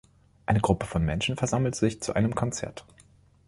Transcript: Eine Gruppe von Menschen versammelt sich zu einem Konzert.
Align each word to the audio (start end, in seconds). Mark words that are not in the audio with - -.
Eine 0.47 0.61
Gruppe 0.61 0.87
von 0.87 1.05
Menschen 1.05 1.37
versammelt 1.37 1.75
sich 1.75 2.01
zu 2.01 2.13
einem 2.15 2.33
Konzert. 2.33 2.85